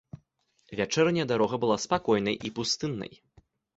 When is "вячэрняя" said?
0.79-1.25